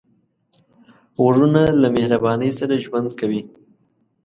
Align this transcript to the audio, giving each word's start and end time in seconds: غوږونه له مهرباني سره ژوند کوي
غوږونه 1.19 1.61
له 1.81 1.87
مهرباني 1.95 2.51
سره 2.59 2.75
ژوند 2.85 3.09
کوي 3.19 3.41